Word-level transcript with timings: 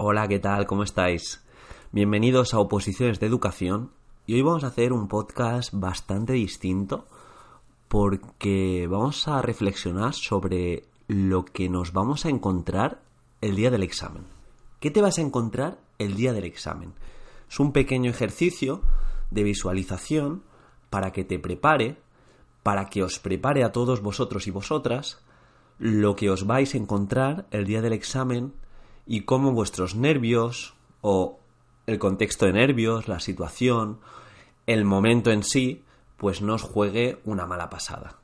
Hola, 0.00 0.28
¿qué 0.28 0.38
tal? 0.38 0.64
¿Cómo 0.66 0.84
estáis? 0.84 1.42
Bienvenidos 1.90 2.54
a 2.54 2.60
Oposiciones 2.60 3.18
de 3.18 3.26
Educación 3.26 3.90
y 4.28 4.34
hoy 4.34 4.42
vamos 4.42 4.62
a 4.62 4.68
hacer 4.68 4.92
un 4.92 5.08
podcast 5.08 5.72
bastante 5.72 6.34
distinto 6.34 7.08
porque 7.88 8.86
vamos 8.88 9.26
a 9.26 9.42
reflexionar 9.42 10.14
sobre 10.14 10.84
lo 11.08 11.44
que 11.44 11.68
nos 11.68 11.92
vamos 11.92 12.24
a 12.24 12.28
encontrar 12.28 13.00
el 13.40 13.56
día 13.56 13.72
del 13.72 13.82
examen. 13.82 14.22
¿Qué 14.78 14.92
te 14.92 15.02
vas 15.02 15.18
a 15.18 15.22
encontrar 15.22 15.78
el 15.98 16.14
día 16.14 16.32
del 16.32 16.44
examen? 16.44 16.92
Es 17.50 17.58
un 17.58 17.72
pequeño 17.72 18.08
ejercicio 18.08 18.82
de 19.32 19.42
visualización 19.42 20.44
para 20.90 21.10
que 21.10 21.24
te 21.24 21.40
prepare, 21.40 21.96
para 22.62 22.88
que 22.88 23.02
os 23.02 23.18
prepare 23.18 23.64
a 23.64 23.72
todos 23.72 24.00
vosotros 24.00 24.46
y 24.46 24.52
vosotras 24.52 25.18
lo 25.80 26.14
que 26.14 26.30
os 26.30 26.46
vais 26.46 26.72
a 26.72 26.78
encontrar 26.78 27.46
el 27.50 27.66
día 27.66 27.82
del 27.82 27.94
examen 27.94 28.52
y 29.08 29.22
cómo 29.22 29.52
vuestros 29.52 29.96
nervios 29.96 30.74
o 31.00 31.40
el 31.86 31.98
contexto 31.98 32.44
de 32.44 32.52
nervios, 32.52 33.08
la 33.08 33.18
situación, 33.18 33.98
el 34.66 34.84
momento 34.84 35.30
en 35.30 35.42
sí, 35.42 35.82
pues 36.18 36.42
no 36.42 36.54
os 36.54 36.62
juegue 36.62 37.18
una 37.24 37.46
mala 37.46 37.70
pasada. 37.70 38.18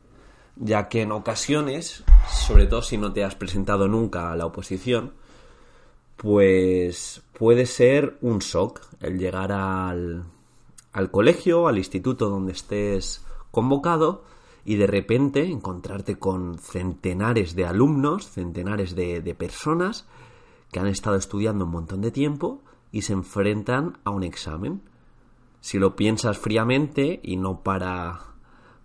Ya 0.57 0.89
que 0.91 1.01
en 1.01 1.13
ocasiones, 1.13 2.05
sobre 2.29 2.67
todo 2.67 2.83
si 2.83 2.99
no 2.99 3.15
te 3.15 3.25
has 3.25 3.35
presentado 3.35 3.89
nunca 3.89 4.31
a 4.31 4.37
la 4.37 4.45
oposición, 4.45 5.15
pues 6.19 7.23
puede 7.33 7.65
ser 7.65 8.19
un 8.21 8.41
shock 8.41 8.83
el 9.01 9.19
llegar 9.19 9.53
al, 9.53 10.25
al 10.93 11.11
colegio, 11.11 11.67
al 11.67 11.79
instituto 11.79 12.29
donde 12.29 12.53
estés 12.53 13.25
convocado 13.51 14.23
y 14.67 14.77
de 14.77 14.87
repente 14.87 15.45
encontrarte 15.47 16.17
con 16.17 16.59
centenares 16.59 17.55
de 17.55 17.65
alumnos, 17.65 18.29
centenares 18.29 18.95
de, 18.95 19.23
de 19.23 19.35
personas 19.35 20.07
que 20.75 20.81
han 20.81 20.89
estado 20.89 21.15
estudiando 21.15 21.67
un 21.67 21.71
montón 21.71 22.01
de 22.01 22.11
tiempo 22.11 22.61
y 22.91 23.03
se 23.03 23.13
enfrentan 23.13 23.97
a 24.03 24.11
un 24.11 24.25
examen. 24.25 24.83
Si 25.61 25.79
lo 25.79 25.95
piensas 25.95 26.37
fríamente 26.37 27.21
y 27.23 27.37
no 27.37 27.61
para 27.61 28.19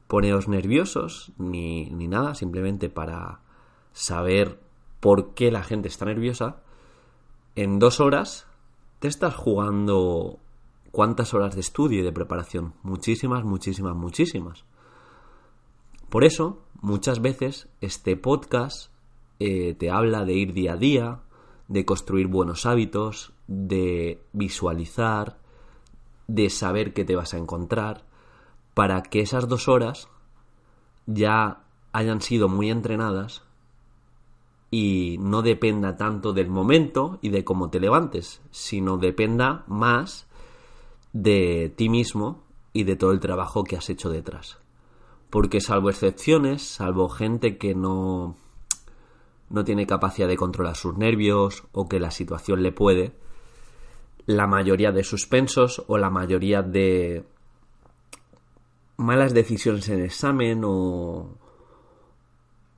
poneros 0.06 0.48
nerviosos 0.48 1.32
ni, 1.40 1.90
ni 1.90 2.08
nada, 2.08 2.36
simplemente 2.36 2.92
para 2.92 3.40
saber 3.92 4.60
por 5.00 5.34
qué 5.34 5.50
la 5.50 5.64
gente 5.64 5.88
está 5.88 6.06
nerviosa, 6.06 6.58
en 7.56 7.80
dos 7.80 8.00
horas 8.00 8.46
te 9.00 9.08
estás 9.08 9.34
jugando 9.34 10.38
cuántas 10.92 11.34
horas 11.34 11.56
de 11.56 11.62
estudio 11.62 12.02
y 12.02 12.04
de 12.04 12.12
preparación. 12.12 12.76
Muchísimas, 12.84 13.44
muchísimas, 13.44 13.96
muchísimas. 13.96 14.64
Por 16.10 16.24
eso, 16.24 16.62
muchas 16.82 17.20
veces 17.20 17.68
este 17.82 18.16
podcast 18.16 18.92
eh, 19.40 19.74
te 19.74 19.90
habla 19.90 20.24
de 20.24 20.34
ir 20.34 20.54
día 20.54 20.74
a 20.74 20.78
día, 20.78 21.22
de 21.70 21.86
construir 21.86 22.28
buenos 22.28 22.66
hábitos, 22.66 23.32
de 23.48 24.22
visualizar, 24.34 25.38
de 26.28 26.50
saber 26.50 26.94
qué 26.94 27.06
te 27.06 27.16
vas 27.16 27.34
a 27.34 27.38
encontrar, 27.38 28.04
para 28.74 29.04
que 29.04 29.22
esas 29.22 29.48
dos 29.48 29.68
horas 29.68 30.10
ya 31.06 31.62
hayan 31.94 32.22
sido 32.22 32.50
muy 32.50 32.70
entrenadas 32.70 33.44
y 34.72 35.18
no 35.20 35.42
dependa 35.42 35.96
tanto 35.96 36.34
del 36.34 36.50
momento 36.50 37.20
y 37.22 37.30
de 37.30 37.44
cómo 37.44 37.70
te 37.70 37.80
levantes, 37.80 38.42
sino 38.52 38.98
dependa 38.98 39.64
más 39.68 40.28
de 41.14 41.74
ti 41.76 41.90
mismo 41.90 42.44
y 42.74 42.84
de 42.84 42.96
todo 42.96 43.12
el 43.12 43.20
trabajo 43.20 43.64
que 43.64 43.78
has 43.78 43.90
hecho 43.90 44.10
detrás. 44.10 44.58
Porque 45.30 45.62
salvo 45.62 45.90
excepciones, 45.90 46.64
salvo 46.64 47.10
gente 47.10 47.58
que 47.58 47.76
no 47.76 48.36
no 49.50 49.64
tiene 49.64 49.88
capacidad 49.88 50.28
de 50.28 50.38
controlar 50.38 50.76
sus 50.76 50.98
nervios 50.98 51.64
o 51.72 51.88
que 51.88 52.00
la 52.00 52.12
situación 52.12 52.64
le 52.64 52.72
puede, 52.72 53.14
la 54.26 54.48
mayoría 54.48 54.92
de 54.92 55.04
suspensos 55.04 55.84
o 55.88 55.98
la 55.98 56.10
mayoría 56.10 56.62
de 56.62 57.24
malas 58.98 59.34
decisiones 59.34 59.90
en 59.90 60.04
examen 60.04 60.62
o, 60.64 61.38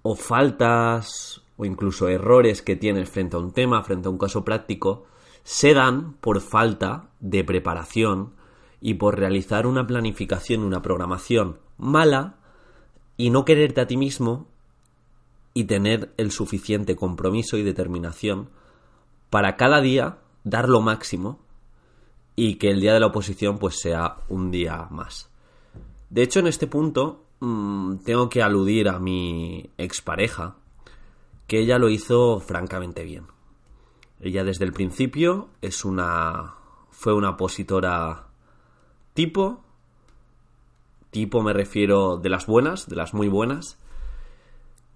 o 0.04 0.16
faltas 0.16 1.42
o 1.58 1.66
incluso 1.66 2.08
errores 2.08 2.62
que 2.62 2.76
tienes 2.76 3.10
frente 3.10 3.36
a 3.36 3.40
un 3.40 3.52
tema, 3.52 3.84
frente 3.84 4.08
a 4.08 4.12
un 4.12 4.18
caso 4.18 4.46
práctico, 4.46 5.06
se 5.44 5.74
dan 5.74 6.14
por 6.14 6.40
falta 6.42 7.10
de 7.20 7.44
preparación 7.44 8.34
y 8.80 8.96
por 8.96 9.20
realizar 9.20 9.68
una 9.68 9.86
planificación, 9.86 10.64
una 10.64 10.82
programación 10.82 11.60
mala 11.78 12.38
y 13.18 13.30
no 13.30 13.46
quererte 13.46 13.82
a 13.82 13.88
ti 13.88 13.98
mismo 13.98 14.48
y 15.54 15.66
tener 15.66 16.14
el 16.18 16.32
suficiente 16.32 16.96
compromiso 16.96 17.58
y 17.58 17.64
determinación 17.64 18.50
para 19.30 19.56
cada 19.58 19.82
día 19.82 20.20
dar 20.44 20.70
lo 20.70 20.82
máximo 20.82 21.40
y 22.36 22.56
que 22.56 22.70
el 22.70 22.82
día 22.82 22.94
de 22.94 23.00
la 23.00 23.08
oposición 23.08 23.60
pues 23.60 23.80
sea 23.80 24.18
un 24.30 24.52
día 24.52 24.88
más. 24.90 25.30
De 26.10 26.24
hecho, 26.24 26.40
en 26.40 26.48
este 26.48 26.68
punto 26.68 27.26
mmm, 27.40 27.98
tengo 27.98 28.30
que 28.30 28.42
aludir 28.42 28.90
a 28.90 29.00
mi 29.00 29.70
expareja, 29.78 30.56
que 31.48 31.60
ella 31.60 31.78
lo 31.78 31.90
hizo 31.90 32.40
francamente 32.40 33.04
bien. 33.04 33.26
Ella 34.20 34.44
desde 34.44 34.66
el 34.66 34.74
principio 34.74 35.50
es 35.62 35.84
una 35.84 36.56
fue 36.90 37.14
una 37.14 37.32
opositora 37.32 38.28
tipo 39.14 39.64
tipo 41.10 41.42
me 41.42 41.54
refiero 41.54 42.18
de 42.18 42.30
las 42.30 42.46
buenas, 42.46 42.88
de 42.88 42.96
las 42.96 43.14
muy 43.14 43.28
buenas, 43.28 43.78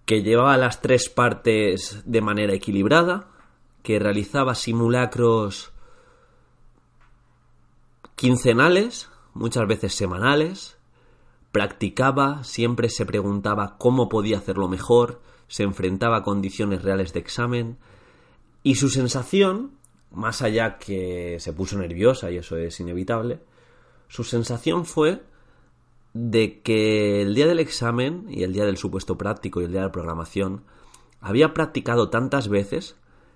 que 0.05 0.21
llevaba 0.21 0.57
las 0.57 0.81
tres 0.81 1.09
partes 1.09 2.03
de 2.05 2.21
manera 2.21 2.53
equilibrada, 2.53 3.27
que 3.83 3.99
realizaba 3.99 4.55
simulacros 4.55 5.71
quincenales, 8.15 9.09
muchas 9.33 9.67
veces 9.67 9.93
semanales, 9.93 10.77
practicaba, 11.51 12.43
siempre 12.43 12.89
se 12.89 13.05
preguntaba 13.05 13.77
cómo 13.77 14.09
podía 14.09 14.37
hacerlo 14.37 14.67
mejor, 14.67 15.21
se 15.47 15.63
enfrentaba 15.63 16.17
a 16.17 16.23
condiciones 16.23 16.83
reales 16.83 17.13
de 17.13 17.19
examen, 17.19 17.77
y 18.63 18.75
su 18.75 18.89
sensación, 18.89 19.71
más 20.11 20.41
allá 20.41 20.77
que 20.77 21.37
se 21.39 21.53
puso 21.53 21.77
nerviosa, 21.77 22.31
y 22.31 22.37
eso 22.37 22.57
es 22.57 22.79
inevitable, 22.79 23.39
su 24.07 24.23
sensación 24.23 24.85
fue 24.85 25.23
de 26.15 26.61
que 26.61 27.21
el 27.21 27.35
día 27.35 27.45
del 27.45 27.59
examen 27.59 28.25
y 28.29 28.43
el 28.43 28.53
día 28.53 28.63
del 28.63 28.77
supuesto 28.77 29.17
práctico 29.17 29.59
y 29.59 29.65
el 29.65 29.71
día 29.71 29.81
de 29.81 29.87
la 29.87 29.91
programación 29.91 30.63
había 31.19 31.53
practicado 31.53 32.09
tantas 32.09 32.47
veces 32.47 32.95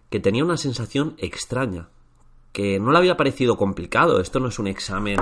que 0.10 0.22
tenía 0.22 0.46
una 0.46 0.56
sensación 0.56 1.16
extraña, 1.18 1.90
que 2.54 2.80
no 2.80 2.94
le 2.94 2.98
había 2.98 3.18
parecido 3.18 3.58
complicado. 3.58 4.22
Esto 4.22 4.40
no 4.40 4.48
es 4.48 4.60
un 4.60 4.68
examen 4.68 5.18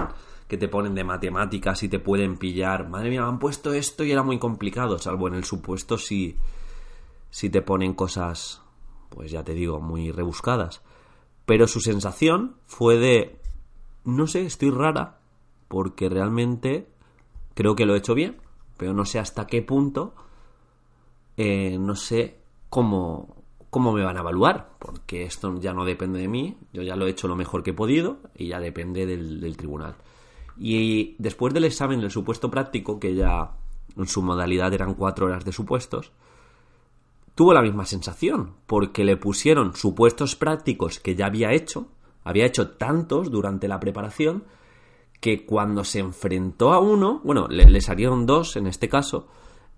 que 0.48 0.58
te 0.58 0.68
ponen 0.68 0.94
de 0.94 1.04
matemáticas 1.04 1.82
y 1.82 1.90
te 1.90 1.98
pueden 1.98 2.38
pillar. 2.38 2.88
Madre 2.90 3.10
mía, 3.10 3.22
me 3.22 3.28
han 3.28 3.40
puesto 3.40 3.74
esto 3.74 4.04
y 4.04 4.12
era 4.12 4.22
muy 4.22 4.38
complicado, 4.38 5.00
salvo 5.00 5.28
en 5.28 5.34
el 5.34 5.44
supuesto 5.44 5.98
si, 5.98 6.38
si 7.32 7.50
te 7.50 7.64
ponen 7.64 7.96
cosas, 7.96 8.62
pues 9.10 9.32
ya 9.32 9.44
te 9.44 9.56
digo, 9.56 9.82
muy 9.82 10.12
rebuscadas. 10.12 10.84
Pero 11.48 11.66
su 11.66 11.80
sensación 11.80 12.58
fue 12.68 12.98
de, 12.98 13.42
no 14.06 14.28
sé, 14.28 14.46
estoy 14.46 14.70
rara, 14.70 15.22
porque 15.68 16.08
realmente 16.08 16.96
Creo 17.58 17.76
que 17.76 17.88
lo 17.88 17.96
he 17.96 17.98
hecho 17.98 18.14
bien, 18.14 18.38
pero 18.78 18.94
no 18.94 19.04
sé 19.04 19.18
hasta 19.18 19.48
qué 19.48 19.64
punto, 19.64 20.14
eh, 21.38 21.80
no 21.80 21.96
sé 21.96 22.38
cómo, 22.70 23.36
cómo 23.72 23.94
me 23.94 24.04
van 24.04 24.16
a 24.16 24.20
evaluar, 24.20 24.74
porque 24.78 25.24
esto 25.24 25.60
ya 25.60 25.74
no 25.74 25.84
depende 25.84 26.20
de 26.20 26.28
mí, 26.28 26.56
yo 26.72 26.84
ya 26.84 26.96
lo 26.96 27.08
he 27.08 27.10
hecho 27.10 27.28
lo 27.28 27.36
mejor 27.36 27.64
que 27.64 27.72
he 27.72 27.74
podido 27.74 28.20
y 28.36 28.50
ya 28.50 28.60
depende 28.60 29.08
del, 29.08 29.58
tribunal. 29.58 29.96
Y 30.56 31.16
después 31.18 31.52
del 31.52 31.64
examen 31.64 32.00
del 32.00 32.12
supuesto 32.12 32.52
práctico, 32.52 33.00
que 33.00 33.16
ya 33.16 33.54
en 33.98 34.06
su 34.06 34.22
modalidad 34.22 34.72
eran 34.76 34.94
cuatro 34.94 35.26
horas 35.26 35.44
de 35.44 35.52
supuestos, 35.52 36.12
tuvo 37.34 37.56
la 37.56 37.64
misma 37.64 37.86
sensación, 37.86 38.54
porque 38.68 39.04
le 39.04 39.18
pusieron 39.18 39.76
supuestos 39.76 40.36
prácticos 40.36 41.00
que 41.00 41.16
ya 41.16 41.26
había 41.26 41.54
hecho, 41.54 41.88
había 42.24 42.46
hecho 42.46 42.70
tantos 42.74 43.32
durante 43.32 43.68
la 43.68 43.80
preparación, 43.80 44.44
que 45.20 45.46
cuando 45.46 45.84
se 45.84 46.00
enfrentó 46.00 46.74
a 46.74 46.80
uno, 46.80 47.22
bueno, 47.24 47.48
le, 47.48 47.82
salieron 47.82 48.26
dos 48.26 48.56
en 48.56 48.68
este 48.68 48.88
caso, 48.88 49.28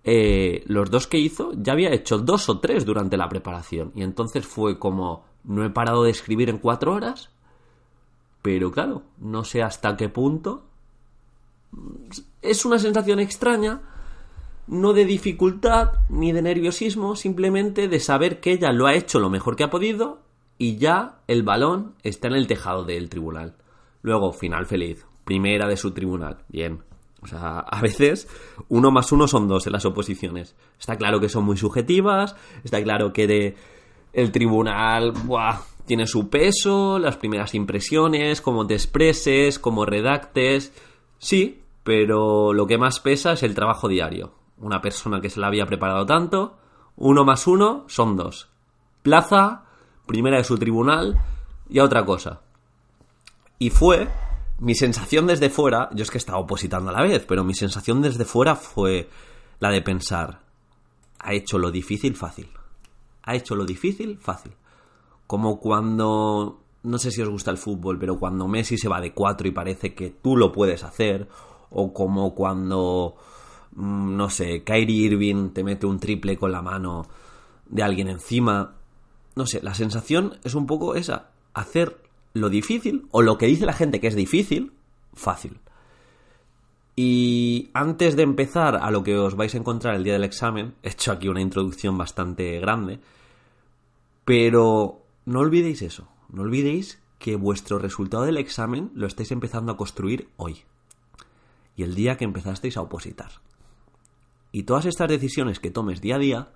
eh, 0.04 0.64
los 0.68 0.90
dos 0.90 1.08
que 1.08 1.18
hizo 1.18 1.52
ya 1.56 1.74
había 1.74 1.92
hecho 1.92 2.18
dos 2.18 2.50
o 2.50 2.60
tres 2.60 2.86
durante 2.86 3.18
la 3.18 3.30
preparación. 3.30 3.92
Y 3.96 4.04
entonces 4.04 4.46
fue 4.46 4.80
como, 4.80 5.26
no 5.44 5.66
he 5.66 5.70
parado 5.70 6.04
de 6.04 6.12
escribir 6.12 6.50
en 6.50 6.58
cuatro 6.58 6.94
horas, 6.94 7.30
pero 8.42 8.72
claro, 8.72 9.04
no 9.18 9.44
sé 9.44 9.64
hasta 9.64 9.96
qué 9.96 10.10
punto. 10.10 10.64
Es 12.42 12.66
una 12.66 12.80
sensación 12.80 13.20
extraña, 13.20 13.82
no 14.68 14.94
de 14.94 15.06
dificultad 15.06 15.94
ni 16.10 16.32
de 16.32 16.42
nerviosismo, 16.42 17.16
simplemente 17.16 17.88
de 17.88 18.00
saber 18.00 18.40
que 18.40 18.52
ella 18.54 18.72
lo 18.72 18.88
ha 18.88 18.94
hecho 18.94 19.20
lo 19.20 19.30
mejor 19.30 19.56
que 19.56 19.64
ha 19.64 19.70
podido 19.70 20.20
y 20.58 20.78
ya 20.78 21.20
el 21.28 21.44
balón 21.44 21.96
está 22.04 22.28
en 22.28 22.36
el 22.36 22.48
tejado 22.48 22.84
del 22.84 23.10
tribunal. 23.10 23.56
Luego, 24.02 24.32
final 24.34 24.66
feliz 24.66 25.09
primera 25.30 25.68
de 25.68 25.78
su 25.78 25.92
tribunal. 25.92 26.40
Bien. 26.48 26.80
O 27.22 27.28
sea, 27.28 27.60
a 27.60 27.81
veces 27.81 28.28
uno 28.68 28.90
más 28.90 29.12
uno 29.12 29.28
son 29.28 29.48
dos 29.48 29.68
en 29.68 29.74
las 29.74 29.86
oposiciones. 29.86 30.56
Está 30.80 30.98
claro 30.98 31.20
que 31.20 31.30
son 31.30 31.46
muy 31.46 31.56
subjetivas, 31.56 32.36
está 32.64 32.81
claro 32.81 33.14
que 33.14 33.28
de 33.28 33.56
el 34.12 34.31
tribunal 34.31 35.14
tiene 35.86 36.08
su 36.08 36.31
peso, 36.31 36.98
las 36.98 37.18
primeras 37.18 37.54
impresiones, 37.54 38.42
cómo 38.42 38.66
te 38.66 38.74
expreses, 38.74 39.60
cómo 39.60 39.86
redactes. 39.86 40.74
Sí, 41.20 41.62
pero 41.84 42.52
lo 42.52 42.66
que 42.66 42.80
más 42.80 43.00
pesa 43.00 43.34
es 43.34 43.44
el 43.44 43.54
trabajo 43.54 43.88
diario. 43.88 44.34
Una 44.58 44.81
persona 44.81 45.22
que 45.22 45.30
se 45.30 45.40
la 45.40 45.48
había 45.48 45.68
preparado 45.68 46.08
tanto, 46.08 46.58
uno 46.96 47.24
más 47.24 47.46
uno 47.46 47.86
son 47.88 48.18
dos. 48.18 48.50
Plaza, 49.04 49.66
primera 50.08 50.38
de 50.38 50.44
su 50.44 50.58
tribunal 50.58 51.20
y 51.70 51.78
a 51.78 51.84
otra 51.84 52.04
cosa. 52.04 52.42
Y 53.60 53.70
fue 53.70 54.08
mi 54.60 54.76
sensación 54.76 55.28
desde 55.28 55.50
fuera, 55.50 55.90
yo 55.94 56.04
es 56.04 56.12
que 56.12 56.18
estaba 56.18 56.40
opositando 56.40 56.90
a 56.90 56.94
la 56.94 57.04
vez, 57.04 57.26
pero 57.28 57.44
mi 57.44 57.54
sensación 57.54 58.02
desde 58.02 58.26
fuera 58.26 58.56
fue 58.56 59.10
la 59.60 59.70
de 59.70 59.82
pensar, 59.82 60.42
ha 61.20 61.34
hecho 61.34 61.58
lo 61.58 61.72
difícil 61.72 62.16
fácil. 62.16 62.50
Ha 63.24 63.36
hecho 63.36 63.56
lo 63.56 63.66
difícil 63.66 64.18
fácil. 64.18 64.54
Como 65.28 65.60
cuando, 65.60 66.62
no 66.84 66.98
sé 66.98 67.12
si 67.12 67.22
os 67.22 67.30
gusta 67.30 67.52
el 67.52 67.58
fútbol, 67.58 68.00
pero 68.00 68.18
cuando 68.18 68.48
Messi 68.48 68.78
se 68.78 68.90
va 68.90 69.02
de 69.02 69.14
cuatro 69.14 69.48
y 69.48 69.52
parece 69.52 69.94
que 69.94 70.10
tú 70.10 70.36
lo 70.36 70.52
puedes 70.52 70.84
hacer, 70.84 71.28
o 71.70 71.94
como 71.94 72.34
cuando, 72.34 73.16
mm, 73.76 74.16
no 74.16 74.30
sé, 74.30 74.64
Kyrie 74.64 75.06
Irving 75.08 75.50
te 75.52 75.64
mete 75.64 75.86
un 75.86 76.00
triple 76.00 76.38
con 76.38 76.52
la 76.52 76.62
mano 76.62 77.08
de 77.68 77.84
alguien 77.84 78.08
encima. 78.08 78.76
No 79.36 79.46
sé, 79.46 79.62
la 79.62 79.74
sensación 79.74 80.38
es 80.44 80.56
un 80.56 80.66
poco 80.66 80.96
esa, 80.96 81.30
hacer 81.54 82.09
lo 82.40 82.50
difícil, 82.50 83.08
o 83.12 83.22
lo 83.22 83.38
que 83.38 83.48
dice 83.48 83.66
la 83.66 83.74
gente 83.74 84.00
que 84.00 84.08
es 84.08 84.16
difícil, 84.16 84.74
fácil. 85.14 85.60
Y 86.96 87.70
antes 87.74 88.16
de 88.16 88.24
empezar 88.24 88.76
a 88.76 88.92
lo 88.92 89.04
que 89.04 89.18
os 89.18 89.36
vais 89.36 89.54
a 89.56 89.58
encontrar 89.58 89.96
el 89.96 90.04
día 90.04 90.14
del 90.14 90.26
examen, 90.26 90.76
he 90.84 90.90
hecho 90.90 91.12
aquí 91.12 91.30
una 91.30 91.42
introducción 91.42 91.98
bastante 91.98 92.60
grande, 92.60 93.00
pero 94.26 95.02
no 95.26 95.40
olvidéis 95.40 95.82
eso, 95.82 96.10
no 96.30 96.42
olvidéis 96.42 97.02
que 97.20 97.36
vuestro 97.36 97.80
resultado 97.80 98.24
del 98.24 98.38
examen 98.38 98.92
lo 98.96 99.08
estáis 99.08 99.32
empezando 99.32 99.72
a 99.72 99.78
construir 99.78 100.30
hoy 100.38 100.64
y 101.76 101.84
el 101.84 101.96
día 101.96 102.18
que 102.18 102.26
empezasteis 102.26 102.76
a 102.76 102.82
opositar. 102.82 103.32
Y 104.52 104.64
todas 104.64 104.86
estas 104.86 105.08
decisiones 105.08 105.60
que 105.60 105.72
tomes 105.72 106.02
día 106.02 106.16
a 106.16 106.20
día 106.20 106.50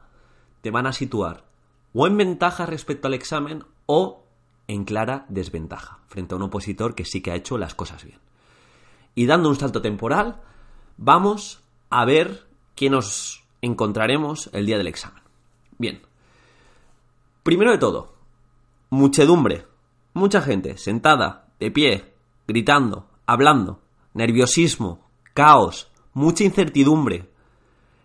te 0.62 0.72
van 0.72 0.88
a 0.88 0.94
situar 0.94 1.46
o 1.94 2.08
en 2.08 2.18
ventaja 2.18 2.66
respecto 2.66 3.08
al 3.08 3.14
examen 3.14 3.64
o 3.86 4.23
en 4.68 4.86
clara 4.86 5.26
desventaja 5.30 6.00
frente 6.08 6.34
a 6.34 6.38
un 6.38 6.44
opositor 6.44 6.96
que 6.96 7.06
sí 7.06 7.22
que 7.22 7.32
ha 7.32 7.36
hecho 7.36 7.58
las 7.58 7.76
cosas 7.76 8.04
bien. 8.04 8.20
Y 9.16 9.26
dando 9.26 9.50
un 9.50 9.56
salto 9.56 9.82
temporal, 9.82 10.42
vamos 10.98 11.62
a 11.90 12.06
ver 12.06 12.48
qué 12.76 12.90
nos 12.90 13.44
encontraremos 13.62 14.50
el 14.54 14.66
día 14.66 14.78
del 14.78 14.88
examen. 14.88 15.22
Bien. 15.78 16.02
Primero 17.44 17.72
de 17.72 17.78
todo, 17.78 18.14
Muchedumbre. 18.94 19.66
Mucha 20.14 20.40
gente 20.40 20.78
sentada, 20.78 21.48
de 21.60 21.72
pie, 21.72 22.14
gritando, 22.48 23.08
hablando. 23.26 23.80
Nerviosismo, 24.14 25.10
caos, 25.34 25.90
mucha 26.14 26.44
incertidumbre. 26.44 27.28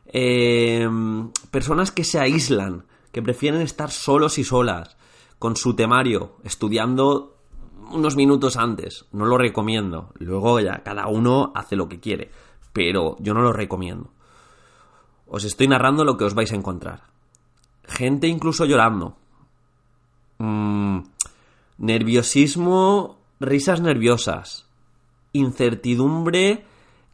Em, 0.06 1.30
personas 1.50 1.90
que 1.90 2.04
se 2.04 2.18
aíslan, 2.18 2.86
que 3.12 3.20
prefieren 3.20 3.60
estar 3.60 3.90
solos 3.90 4.38
y 4.38 4.44
solas, 4.44 4.96
con 5.38 5.56
su 5.56 5.74
temario, 5.74 6.36
estudiando 6.44 7.36
unos 7.90 8.16
minutos 8.16 8.56
antes. 8.56 9.06
No 9.12 9.24
lo 9.26 9.38
recomiendo. 9.38 10.12
Luego 10.18 10.60
ya 10.60 10.82
cada 10.82 11.08
uno 11.08 11.52
hace 11.54 11.76
lo 11.76 11.88
que 11.88 12.00
quiere. 12.00 12.30
Pero 12.72 13.16
yo 13.20 13.34
no 13.34 13.42
lo 13.42 13.52
recomiendo. 13.52 14.10
Os 15.26 15.44
estoy 15.44 15.68
narrando 15.68 16.04
lo 16.04 16.16
que 16.16 16.24
os 16.24 16.34
vais 16.34 16.52
a 16.52 16.56
encontrar. 16.56 17.04
Gente 17.84 18.26
incluso 18.26 18.64
llorando. 18.64 19.16
Mm, 20.38 21.00
nerviosismo, 21.78 23.18
risas 23.40 23.80
nerviosas, 23.80 24.66
incertidumbre 25.32 26.64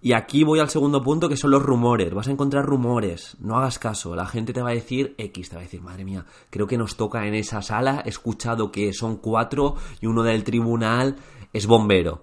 y 0.05 0.13
aquí 0.13 0.45
voy 0.45 0.61
al 0.61 0.69
segundo 0.69 1.03
punto 1.03 1.31
que 1.31 1.37
son 1.39 1.51
los 1.51 1.63
rumores. 1.63 2.13
Vas 2.13 2.29
a 2.29 2.31
encontrar 2.31 2.67
rumores, 2.67 3.39
no 3.41 3.57
hagas 3.57 3.79
caso. 3.79 4.15
La 4.15 4.27
gente 4.27 4.53
te 4.53 4.61
va 4.61 4.69
a 4.69 4.75
decir 4.75 5.15
X, 5.17 5.49
te 5.49 5.57
va 5.57 5.63
a 5.63 5.65
decir, 5.65 5.81
madre 5.81 6.05
mía, 6.05 6.27
creo 6.51 6.67
que 6.67 6.77
nos 6.77 6.99
toca 6.99 7.27
en 7.27 7.33
esa 7.33 7.63
sala. 7.63 8.03
He 8.05 8.11
escuchado 8.11 8.71
que 8.71 8.93
son 8.93 9.17
cuatro 9.17 9.77
y 10.03 10.07
uno 10.07 10.23
del 10.23 10.45
tribunal 10.45 11.17
es 11.55 11.67
bombero. 11.67 12.23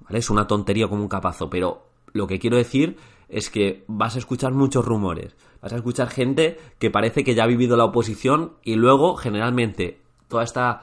¿Vale? 0.00 0.18
Es 0.18 0.28
una 0.28 0.48
tontería 0.48 0.88
como 0.88 1.02
un 1.02 1.08
capazo, 1.08 1.48
pero 1.48 1.86
lo 2.12 2.26
que 2.26 2.40
quiero 2.40 2.56
decir 2.56 2.96
es 3.28 3.48
que 3.48 3.84
vas 3.86 4.16
a 4.16 4.18
escuchar 4.18 4.52
muchos 4.52 4.84
rumores. 4.84 5.36
Vas 5.62 5.72
a 5.72 5.76
escuchar 5.76 6.10
gente 6.10 6.58
que 6.80 6.90
parece 6.90 7.22
que 7.22 7.36
ya 7.36 7.44
ha 7.44 7.46
vivido 7.46 7.76
la 7.76 7.84
oposición 7.84 8.54
y 8.64 8.74
luego, 8.74 9.14
generalmente, 9.14 10.00
toda 10.26 10.42
esta 10.42 10.82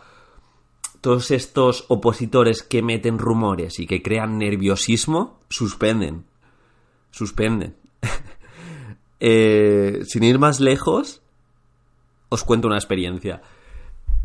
todos 1.02 1.30
estos 1.32 1.86
opositores 1.90 2.64
que 2.64 2.82
meten 2.82 3.20
rumores 3.20 3.80
y 3.80 3.86
que 3.86 4.02
crean 4.02 4.38
nerviosismo 4.40 5.40
suspenden 5.50 6.26
suspenden 7.18 7.76
eh, 9.20 10.02
sin 10.06 10.24
ir 10.24 10.40
más 10.40 10.60
lejos 10.60 11.22
os 12.30 12.44
cuento 12.44 12.68
una 12.68 12.78
experiencia 12.78 13.42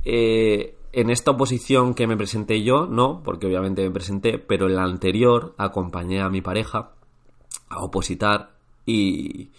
eh, 0.05 0.77
en 0.93 1.11
esta 1.11 1.31
oposición 1.31 1.95
que 1.95 2.07
me 2.07 2.17
presenté 2.17 2.63
yo 2.63 2.87
no 2.87 3.23
porque 3.25 3.47
obviamente 3.47 3.83
me 3.83 3.91
presenté 3.91 4.39
pero 4.39 4.67
en 4.67 4.77
la 4.77 4.85
anterior 4.85 5.55
acompañé 5.59 6.21
a 6.21 6.29
mi 6.29 6.43
pareja 6.43 6.91
a 7.69 7.83
opositar 7.83 8.53
y 8.85 9.51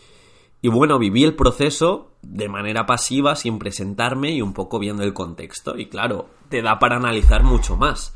y 0.63 0.69
bueno, 0.69 0.97
viví 0.97 1.25
el 1.25 1.35
proceso 1.35 2.11
de 2.21 2.47
manera 2.47 2.85
pasiva, 2.85 3.35
sin 3.35 3.59
presentarme 3.59 4.31
y 4.31 4.41
un 4.41 4.53
poco 4.53 4.79
viendo 4.79 5.03
el 5.03 5.13
contexto. 5.13 5.77
Y 5.77 5.87
claro, 5.87 6.29
te 6.47 6.61
da 6.61 6.79
para 6.79 6.95
analizar 6.95 7.43
mucho 7.43 7.75
más. 7.75 8.15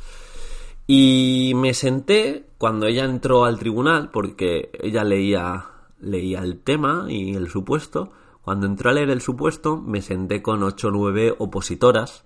Y 0.87 1.53
me 1.55 1.73
senté 1.73 2.45
cuando 2.57 2.87
ella 2.87 3.03
entró 3.03 3.45
al 3.45 3.59
tribunal, 3.59 4.09
porque 4.09 4.71
ella 4.81 5.03
leía, 5.03 5.65
leía 5.99 6.39
el 6.39 6.59
tema 6.59 7.05
y 7.09 7.35
el 7.35 7.49
supuesto. 7.49 8.11
Cuando 8.41 8.65
entró 8.65 8.89
a 8.89 8.93
leer 8.93 9.09
el 9.09 9.21
supuesto, 9.21 9.77
me 9.77 10.01
senté 10.01 10.41
con 10.41 10.63
ocho 10.63 10.87
o 10.87 10.91
nueve 10.91 11.35
opositoras 11.37 12.23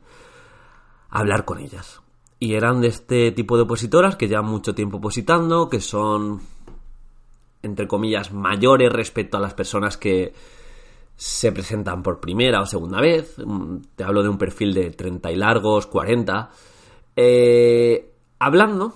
a 1.10 1.20
hablar 1.20 1.44
con 1.46 1.58
ellas. 1.58 2.02
Y 2.40 2.54
eran 2.54 2.82
de 2.82 2.88
este 2.88 3.32
tipo 3.32 3.58
de 3.58 3.64
opositoras 3.64 4.16
que 4.16 4.28
llevan 4.28 4.46
mucho 4.46 4.76
tiempo 4.76 4.98
opositando, 4.98 5.68
que 5.68 5.82
son 5.82 6.42
entre 7.64 7.88
comillas, 7.88 8.32
mayores 8.32 8.92
respecto 8.92 9.38
a 9.38 9.40
las 9.40 9.54
personas 9.54 9.98
que 9.98 10.34
se 11.16 11.52
presentan 11.52 12.02
por 12.02 12.20
primera 12.20 12.62
o 12.62 12.66
segunda 12.66 13.00
vez. 13.00 13.36
Mm, 13.38 13.78
te 13.96 14.04
hablo 14.04 14.24
de 14.24 14.30
un 14.30 14.38
perfil 14.38 14.74
de 14.74 14.92
30 14.92 15.32
y 15.32 15.36
largos, 15.36 15.86
40. 15.88 16.50
Eh, 17.16 18.11
hablando, 18.42 18.96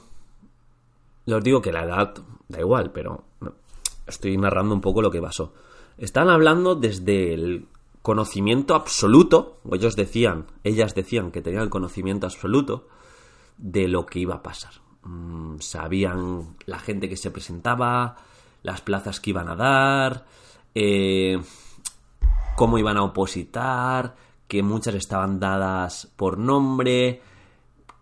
les 1.25 1.43
digo 1.43 1.61
que 1.61 1.71
la 1.71 1.83
edad 1.83 2.15
da 2.47 2.59
igual, 2.59 2.91
pero 2.91 3.25
estoy 4.07 4.37
narrando 4.37 4.73
un 4.73 4.81
poco 4.81 5.03
lo 5.03 5.11
que 5.11 5.21
pasó. 5.21 5.53
Están 5.99 6.29
hablando 6.29 6.73
desde 6.73 7.35
el 7.35 7.67
conocimiento 8.01 8.73
absoluto, 8.73 9.59
o 9.63 9.75
ellos 9.75 9.95
decían, 9.95 10.47
ellas 10.63 10.95
decían 10.95 11.29
que 11.29 11.43
tenían 11.43 11.61
el 11.61 11.69
conocimiento 11.69 12.25
absoluto 12.25 12.87
de 13.57 13.87
lo 13.87 14.07
que 14.07 14.19
iba 14.19 14.35
a 14.35 14.43
pasar. 14.43 14.73
Mm, 15.03 15.59
sabían 15.59 16.57
la 16.65 16.79
gente 16.79 17.07
que 17.07 17.15
se 17.15 17.29
presentaba, 17.29 18.17
las 18.63 18.81
plazas 18.81 19.19
que 19.19 19.29
iban 19.29 19.47
a 19.47 19.55
dar, 19.55 20.25
eh, 20.73 21.39
cómo 22.55 22.79
iban 22.79 22.97
a 22.97 23.03
opositar, 23.03 24.15
que 24.47 24.63
muchas 24.63 24.95
estaban 24.95 25.39
dadas 25.39 26.11
por 26.15 26.39
nombre, 26.39 27.21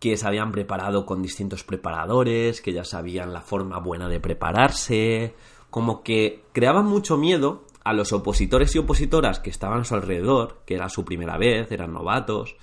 que 0.03 0.17
se 0.17 0.27
habían 0.27 0.51
preparado 0.51 1.05
con 1.05 1.21
distintos 1.21 1.63
preparadores, 1.63 2.59
que 2.59 2.73
ya 2.73 2.83
sabían 2.83 3.31
la 3.31 3.39
forma 3.39 3.79
buena 3.79 4.09
de 4.09 4.19
prepararse, 4.19 5.33
como 5.69 6.03
que 6.03 6.43
creaban 6.51 6.87
mucho 6.87 7.15
miedo 7.15 7.63
a 7.85 7.93
los 7.93 8.11
opositores 8.11 8.75
y 8.75 8.79
opositoras 8.79 9.39
que 9.39 9.49
estaban 9.49 9.79
a 9.79 9.83
su 9.85 9.95
alrededor, 9.95 10.57
que 10.65 10.75
era 10.75 10.89
su 10.89 11.05
primera 11.05 11.37
vez, 11.37 11.71
eran 11.71 11.93
novatos, 11.93 12.57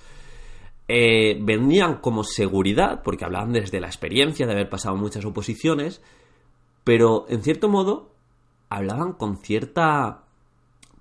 eh, 0.87 1.39
vendían 1.41 1.95
como 1.95 2.23
seguridad, 2.23 3.01
porque 3.03 3.25
hablaban 3.25 3.53
desde 3.53 3.79
la 3.79 3.87
experiencia 3.87 4.45
de 4.45 4.53
haber 4.53 4.69
pasado 4.69 4.95
muchas 4.95 5.25
oposiciones, 5.25 5.99
pero 6.83 7.25
en 7.27 7.41
cierto 7.41 7.69
modo 7.69 8.11
hablaban 8.69 9.13
con 9.13 9.37
cierta 9.37 10.25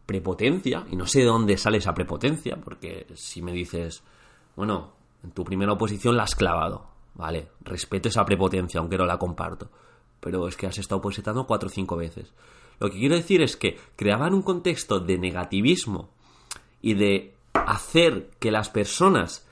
prepotencia, 0.07 0.87
y 0.91 0.97
no 0.97 1.07
sé 1.07 1.19
de 1.19 1.27
dónde 1.27 1.59
sale 1.59 1.77
esa 1.77 1.93
prepotencia, 1.93 2.57
porque 2.65 3.09
si 3.15 3.43
me 3.43 3.53
dices, 3.53 4.03
bueno, 4.57 5.00
en 5.23 5.31
tu 5.33 5.45
primera 5.45 5.73
oposición 5.73 6.17
la 6.17 6.25
has 6.25 6.35
clavado, 6.35 6.89
vale, 7.15 7.49
respeto 7.63 8.09
esa 8.09 8.25
prepotencia, 8.25 8.81
aunque 8.81 8.99
no 8.99 9.07
la 9.07 9.19
comparto, 9.19 9.71
pero 10.21 10.49
es 10.49 10.57
que 10.57 10.67
has 10.67 10.79
estado 10.79 10.99
opositando 10.99 11.47
cuatro 11.47 11.69
o 11.69 11.73
cinco 11.73 11.97
veces. 11.97 12.33
Lo 12.79 12.91
que 12.91 12.99
quiero 12.99 13.15
decir 13.15 13.43
es 13.43 13.57
que 13.57 13.79
creaban 13.97 14.33
un 14.33 14.43
contexto 14.43 15.01
de 15.01 15.19
negativismo 15.19 16.11
y 16.81 16.95
de 16.95 17.35
hacer 17.53 18.31
que 18.39 18.51
las 18.51 18.71
personas 18.71 19.47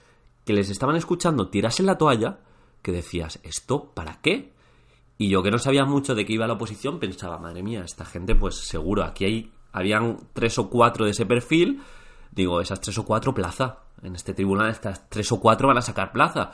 que 0.45 0.55
les 0.55 0.71
estaban 0.71 0.97
escuchando 0.97 1.49
tirasen 1.49 1.87
la 1.87 1.99
toalla, 1.99 2.41
que 2.81 2.93
decías, 2.93 3.39
¿esto 3.43 3.91
para 3.93 4.21
qué? 4.23 4.53
Y 5.19 5.29
yo 5.29 5.43
que 5.43 5.51
no 5.51 5.59
sabía 5.59 5.85
mucho 5.85 6.15
de 6.15 6.25
qué 6.25 6.33
iba 6.33 6.47
la 6.47 6.55
oposición, 6.55 6.99
pensaba, 6.99 7.39
madre 7.39 7.63
mía, 7.63 7.83
esta 7.85 8.05
gente, 8.05 8.35
pues 8.35 8.55
seguro, 8.55 9.05
aquí 9.05 9.25
hay, 9.25 9.53
habían 9.73 10.17
tres 10.33 10.59
o 10.59 10.71
cuatro 10.71 11.05
de 11.05 11.11
ese 11.11 11.27
perfil, 11.27 11.83
digo, 12.31 12.61
esas 12.61 12.81
tres 12.81 12.97
o 12.99 13.05
cuatro 13.05 13.35
plaza, 13.35 13.81
En 14.03 14.15
este 14.15 14.35
tribunal 14.35 14.71
estas 14.71 15.09
tres 15.09 15.31
o 15.33 15.41
cuatro 15.41 15.69
van 15.69 15.79
a 15.79 15.83
sacar 15.83 16.13
plaza. 16.13 16.53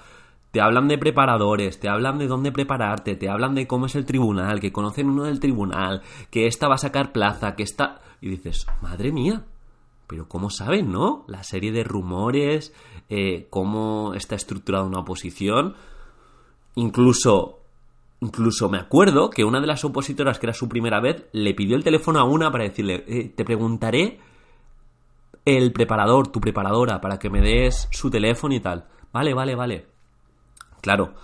Te 0.50 0.60
hablan 0.60 0.86
de 0.86 0.98
preparadores, 0.98 1.80
te 1.80 1.88
hablan 1.88 2.18
de 2.18 2.28
dónde 2.28 2.52
prepararte, 2.52 3.16
te 3.16 3.28
hablan 3.28 3.54
de 3.54 3.66
cómo 3.66 3.86
es 3.86 3.96
el 3.96 4.06
tribunal, 4.06 4.60
que 4.60 4.72
conocen 4.72 5.10
uno 5.10 5.24
del 5.24 5.40
tribunal, 5.40 6.02
que 6.30 6.46
esta 6.46 6.68
va 6.68 6.76
a 6.76 6.78
sacar 6.78 7.12
plaza, 7.12 7.56
que 7.56 7.64
esta... 7.64 8.00
Y 8.20 8.28
dices, 8.28 8.66
madre 8.80 9.10
mía, 9.10 9.44
pero 10.06 10.28
¿cómo 10.28 10.50
saben, 10.50 10.92
no? 10.92 11.24
La 11.26 11.42
serie 11.42 11.72
de 11.72 11.82
rumores, 11.82 12.72
eh, 13.08 13.48
cómo 13.50 14.14
está 14.14 14.36
estructurada 14.36 14.84
una 14.84 15.00
oposición. 15.00 15.74
Incluso, 16.76 17.58
incluso 18.20 18.68
me 18.68 18.78
acuerdo 18.78 19.30
que 19.30 19.44
una 19.44 19.60
de 19.60 19.66
las 19.66 19.84
opositoras, 19.84 20.38
que 20.38 20.46
era 20.46 20.54
su 20.54 20.68
primera 20.68 21.00
vez, 21.00 21.24
le 21.32 21.54
pidió 21.54 21.76
el 21.76 21.84
teléfono 21.84 22.20
a 22.20 22.24
una 22.24 22.50
para 22.50 22.64
decirle, 22.64 23.04
eh, 23.08 23.32
te 23.34 23.44
preguntaré 23.44 24.20
el 25.44 25.72
preparador, 25.72 26.28
tu 26.28 26.40
preparadora, 26.40 27.00
para 27.00 27.18
que 27.18 27.30
me 27.30 27.40
des 27.40 27.88
su 27.90 28.10
teléfono 28.10 28.54
y 28.54 28.60
tal. 28.60 28.86
Vale, 29.12 29.34
vale, 29.34 29.54
vale. 29.54 29.86
Claro, 30.80 31.14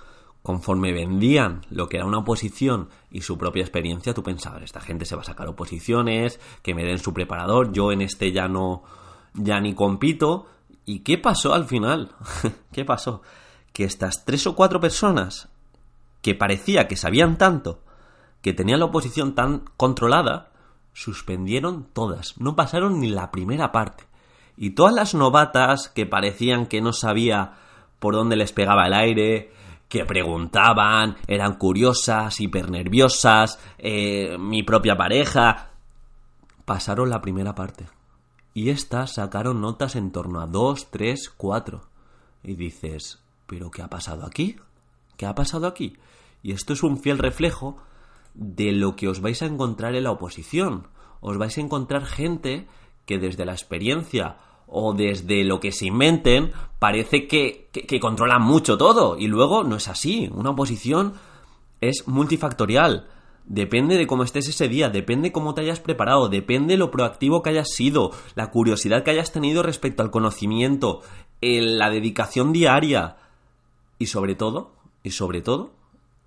conforme 0.43 0.93
vendían 0.93 1.63
lo 1.71 1.89
que 1.89 1.97
era 1.97 2.07
una 2.07 2.19
oposición 2.19 2.89
y 3.11 3.23
su 3.23 3.37
propia 3.39 3.63
experiencia, 3.63 4.15
tú 4.15 4.23
pensabas, 4.23 4.63
esta 4.63 4.81
gente 4.81 5.05
se 5.05 5.17
va 5.17 5.23
a 5.23 5.25
sacar 5.27 5.49
oposiciones, 5.49 6.41
que 6.63 6.75
me 6.75 6.85
den 6.85 6.99
su 6.99 7.13
preparador, 7.13 7.73
yo 7.73 7.93
en 7.93 8.03
este 8.03 8.33
ya 8.33 8.49
no, 8.49 8.83
ya 9.35 9.61
ni 9.61 9.75
compito. 9.75 10.47
¿Y 10.85 11.01
qué 11.01 11.19
pasó 11.19 11.55
al 11.55 11.67
final? 11.67 12.13
¿Qué 12.73 12.85
pasó? 12.85 13.23
Que 13.73 13.85
estas 13.85 14.25
tres 14.25 14.47
o 14.47 14.55
cuatro 14.55 14.81
personas 14.81 15.49
que 16.23 16.35
parecía 16.35 16.89
que 16.89 16.97
sabían 16.97 17.39
tanto, 17.39 17.83
que 18.43 18.53
tenían 18.53 18.81
la 18.81 18.87
oposición 18.87 19.35
tan 19.35 19.65
controlada, 19.77 20.51
suspendieron 20.93 21.87
todas, 21.93 22.39
no 22.39 22.57
pasaron 22.57 23.01
ni 23.01 23.09
la 23.09 23.31
primera 23.31 23.73
parte. 23.73 24.10
Y 24.63 24.73
todas 24.73 24.93
las 24.93 25.15
novatas 25.15 25.89
que 25.89 26.05
parecían 26.05 26.67
que 26.67 26.83
no 26.83 26.93
sabía 26.93 27.55
por 27.99 28.15
dónde 28.15 28.37
les 28.37 28.53
pegaba 28.53 28.87
el 28.87 28.93
aire, 28.93 29.55
que 29.89 30.05
preguntaban, 30.05 31.17
eran 31.27 31.55
curiosas, 31.55 32.39
hipernerviosas, 32.43 33.59
eh, 33.79 34.37
mi 34.39 34.63
propia 34.63 34.99
pareja. 34.99 35.71
Pasaron 36.67 37.09
la 37.09 37.23
primera 37.23 37.55
parte. 37.55 37.87
Y 38.53 38.69
estas 38.69 39.15
sacaron 39.15 39.63
notas 39.63 39.97
en 39.97 40.13
torno 40.13 40.43
a 40.43 40.47
dos, 40.47 40.91
tres, 40.91 41.31
cuatro. 41.35 41.89
Y 42.43 42.55
dices, 42.55 43.19
¿pero 43.47 43.71
qué 43.71 43.81
ha 43.81 43.89
pasado 43.89 44.27
aquí? 44.27 44.57
¿Qué 45.17 45.25
ha 45.25 45.35
pasado 45.35 45.69
aquí? 45.69 45.97
Y 46.43 46.53
esto 46.53 46.75
es 46.75 46.83
un 46.83 46.99
fiel 46.99 47.17
reflejo 47.17 47.79
de 48.35 48.73
lo 48.73 48.95
que 48.95 49.09
os 49.09 49.23
vais 49.23 49.41
a 49.41 49.47
encontrar 49.47 49.95
en 49.95 50.05
la 50.05 50.11
oposición. 50.11 50.89
Os 51.23 51.39
vais 51.39 51.57
a 51.57 51.63
encontrar 51.63 52.05
gente 52.05 52.69
que 53.07 53.19
desde 53.19 53.47
la 53.47 53.53
experiencia 53.53 54.37
o 54.71 54.95
desde 54.95 55.45
lo 55.45 55.61
que 55.61 55.73
se 55.73 55.87
inventen, 55.87 56.53
parece 56.79 57.27
que, 57.27 57.69
que, 57.73 58.01
controlan 58.01 58.43
mucho 58.43 58.79
todo. 58.79 59.19
Y 59.19 59.27
luego 59.27 59.65
no 59.65 59.77
es 59.77 59.89
así. 59.89 60.31
Una 60.33 60.51
oposición 60.51 61.15
es 61.81 62.07
multifactorial. 62.07 63.09
Depende 63.47 63.97
de 63.97 64.07
cómo 64.07 64.23
estés 64.23 64.49
ese 64.49 64.69
día, 64.69 64.89
depende 64.91 65.33
cómo 65.33 65.55
te 65.55 65.63
hayas 65.63 65.81
preparado, 65.81 66.29
depende 66.29 66.77
lo 66.77 66.93
proactivo 66.93 67.43
que 67.43 67.51
hayas 67.51 67.71
sido, 67.71 68.13
la 68.37 68.51
curiosidad 68.51 69.03
que 69.03 69.11
hayas 69.11 69.33
tenido 69.33 69.65
respecto 69.65 70.05
al 70.05 70.13
conocimiento, 70.13 71.01
la 71.41 71.91
dedicación 71.91 72.53
diaria 72.53 73.17
y 73.99 74.07
sobre 74.07 74.37
todo, 74.37 74.73
y 75.03 75.11
sobre 75.11 75.41
todo, 75.41 75.73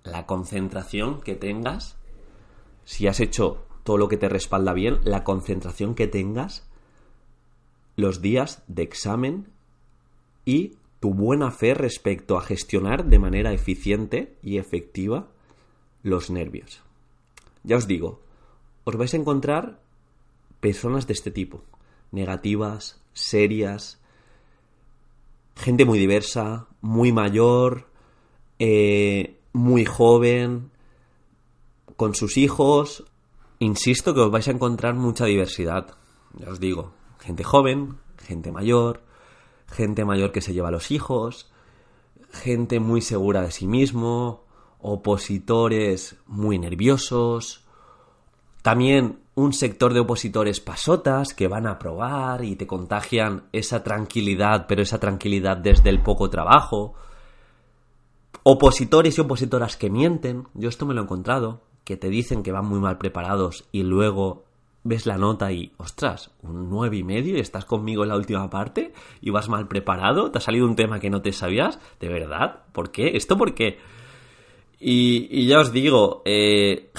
la 0.02 0.26
concentración 0.26 1.22
que 1.22 1.34
tengas, 1.34 1.96
si 2.84 3.06
has 3.06 3.20
hecho 3.20 3.64
todo 3.84 3.96
lo 3.96 4.08
que 4.08 4.18
te 4.18 4.28
respalda 4.28 4.74
bien, 4.74 4.98
la 5.04 5.24
concentración 5.24 5.94
que 5.94 6.08
tengas 6.08 6.68
los 7.96 8.20
días 8.20 8.62
de 8.66 8.82
examen 8.82 9.48
y 10.44 10.74
tu 11.00 11.12
buena 11.14 11.50
fe 11.50 11.74
respecto 11.74 12.38
a 12.38 12.42
gestionar 12.42 13.06
de 13.06 13.18
manera 13.18 13.52
eficiente 13.52 14.36
y 14.42 14.58
efectiva 14.58 15.28
los 16.02 16.30
nervios. 16.30 16.82
Ya 17.62 17.76
os 17.76 17.86
digo, 17.86 18.20
os 18.84 18.96
vais 18.96 19.12
a 19.14 19.16
encontrar 19.16 19.80
personas 20.60 21.06
de 21.06 21.12
este 21.12 21.30
tipo, 21.30 21.62
negativas, 22.10 23.00
serias, 23.12 24.00
gente 25.56 25.84
muy 25.84 25.98
diversa, 25.98 26.66
muy 26.80 27.12
mayor, 27.12 27.86
eh, 28.58 29.38
muy 29.52 29.84
joven, 29.84 30.70
con 31.96 32.14
sus 32.14 32.36
hijos. 32.36 33.04
Insisto 33.58 34.14
que 34.14 34.20
os 34.20 34.30
vais 34.30 34.48
a 34.48 34.52
encontrar 34.52 34.94
mucha 34.94 35.26
diversidad, 35.26 35.94
ya 36.34 36.48
os 36.50 36.60
digo, 36.60 36.92
Gente 37.24 37.42
joven, 37.42 37.96
gente 38.18 38.52
mayor, 38.52 39.00
gente 39.66 40.04
mayor 40.04 40.30
que 40.30 40.42
se 40.42 40.52
lleva 40.52 40.68
a 40.68 40.72
los 40.72 40.90
hijos, 40.90 41.50
gente 42.30 42.80
muy 42.80 43.00
segura 43.00 43.40
de 43.40 43.50
sí 43.50 43.66
mismo, 43.66 44.44
opositores 44.78 46.16
muy 46.26 46.58
nerviosos, 46.58 47.64
también 48.60 49.20
un 49.34 49.54
sector 49.54 49.94
de 49.94 50.00
opositores 50.00 50.60
pasotas 50.60 51.32
que 51.32 51.48
van 51.48 51.66
a 51.66 51.78
probar 51.78 52.44
y 52.44 52.56
te 52.56 52.66
contagian 52.66 53.44
esa 53.52 53.82
tranquilidad, 53.82 54.66
pero 54.68 54.82
esa 54.82 55.00
tranquilidad 55.00 55.56
desde 55.56 55.88
el 55.88 56.02
poco 56.02 56.28
trabajo. 56.28 56.92
Opositores 58.42 59.16
y 59.16 59.22
opositoras 59.22 59.78
que 59.78 59.88
mienten, 59.88 60.46
yo 60.52 60.68
esto 60.68 60.84
me 60.84 60.92
lo 60.92 61.00
he 61.00 61.04
encontrado, 61.04 61.62
que 61.84 61.96
te 61.96 62.10
dicen 62.10 62.42
que 62.42 62.52
van 62.52 62.66
muy 62.66 62.80
mal 62.80 62.98
preparados 62.98 63.64
y 63.72 63.82
luego 63.82 64.44
ves 64.84 65.06
la 65.06 65.16
nota 65.16 65.50
y, 65.50 65.72
ostras, 65.78 66.30
un 66.42 66.68
nueve 66.68 66.98
y 66.98 67.02
medio 67.02 67.36
y 67.36 67.40
estás 67.40 67.64
conmigo 67.64 68.02
en 68.02 68.10
la 68.10 68.16
última 68.16 68.48
parte 68.50 68.92
y 69.20 69.30
vas 69.30 69.48
mal 69.48 69.66
preparado, 69.66 70.30
te 70.30 70.38
ha 70.38 70.40
salido 70.42 70.66
un 70.66 70.76
tema 70.76 71.00
que 71.00 71.10
no 71.10 71.22
te 71.22 71.32
sabías, 71.32 71.80
¿de 71.98 72.08
verdad? 72.08 72.60
¿Por 72.72 72.92
qué? 72.92 73.16
¿Esto 73.16 73.36
por 73.36 73.54
qué? 73.54 73.78
Y, 74.78 75.46
ya 75.46 75.60
os 75.60 75.72
digo, 75.72 76.20
eh, 76.26 76.90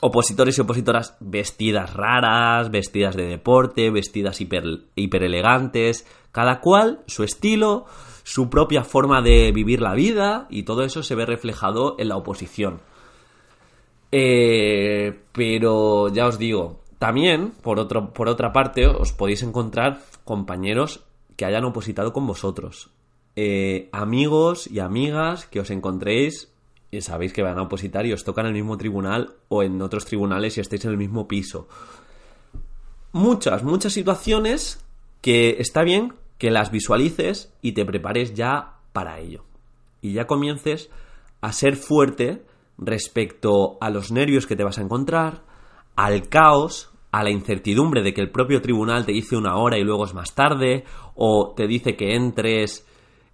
opositores 0.00 0.56
y 0.56 0.60
opositoras 0.60 1.16
vestidas 1.18 1.92
raras, 1.94 2.70
vestidas 2.70 3.16
de 3.16 3.26
deporte, 3.26 3.90
vestidas 3.90 4.40
hiper, 4.40 4.64
hiper 4.94 5.24
elegantes, 5.24 6.06
cada 6.30 6.60
cual 6.60 7.00
su 7.06 7.24
estilo, 7.24 7.86
su 8.22 8.48
propia 8.48 8.84
forma 8.84 9.20
de 9.22 9.50
vivir 9.50 9.80
la 9.80 9.94
vida 9.94 10.46
y 10.48 10.62
todo 10.62 10.84
eso 10.84 11.02
se 11.02 11.16
ve 11.16 11.26
reflejado 11.26 11.96
en 11.98 12.08
la 12.08 12.16
oposición. 12.16 12.80
Eh, 14.12 15.22
pero 15.32 16.08
ya 16.08 16.26
os 16.26 16.38
digo, 16.38 16.81
también, 17.02 17.50
por, 17.62 17.80
otro, 17.80 18.12
por 18.12 18.28
otra 18.28 18.52
parte, 18.52 18.86
os 18.86 19.12
podéis 19.12 19.42
encontrar 19.42 20.02
compañeros 20.22 21.02
que 21.36 21.44
hayan 21.44 21.64
opositado 21.64 22.12
con 22.12 22.28
vosotros. 22.28 22.90
Eh, 23.34 23.88
amigos 23.90 24.68
y 24.68 24.78
amigas 24.78 25.46
que 25.46 25.58
os 25.58 25.70
encontréis 25.70 26.52
y 26.92 27.00
sabéis 27.00 27.32
que 27.32 27.42
van 27.42 27.58
a 27.58 27.62
opositar 27.62 28.06
y 28.06 28.12
os 28.12 28.22
tocan 28.22 28.46
en 28.46 28.50
el 28.50 28.62
mismo 28.62 28.78
tribunal 28.78 29.34
o 29.48 29.64
en 29.64 29.82
otros 29.82 30.04
tribunales 30.04 30.56
y 30.56 30.60
estáis 30.60 30.84
en 30.84 30.92
el 30.92 30.96
mismo 30.96 31.26
piso. 31.26 31.66
Muchas, 33.10 33.64
muchas 33.64 33.92
situaciones 33.92 34.78
que 35.22 35.56
está 35.58 35.82
bien 35.82 36.14
que 36.38 36.52
las 36.52 36.70
visualices 36.70 37.52
y 37.62 37.72
te 37.72 37.84
prepares 37.84 38.34
ya 38.34 38.74
para 38.92 39.18
ello. 39.18 39.42
Y 40.02 40.12
ya 40.12 40.28
comiences 40.28 40.88
a 41.40 41.52
ser 41.52 41.74
fuerte 41.74 42.44
respecto 42.78 43.76
a 43.80 43.90
los 43.90 44.12
nervios 44.12 44.46
que 44.46 44.54
te 44.54 44.62
vas 44.62 44.78
a 44.78 44.82
encontrar, 44.82 45.42
al 45.96 46.28
caos 46.28 46.91
a 47.12 47.22
la 47.22 47.30
incertidumbre 47.30 48.02
de 48.02 48.14
que 48.14 48.22
el 48.22 48.30
propio 48.30 48.62
tribunal 48.62 49.04
te 49.04 49.12
dice 49.12 49.36
una 49.36 49.56
hora 49.56 49.78
y 49.78 49.84
luego 49.84 50.06
es 50.06 50.14
más 50.14 50.34
tarde, 50.34 50.84
o 51.14 51.52
te 51.54 51.66
dice 51.66 51.94
que 51.94 52.14
entres 52.14 52.86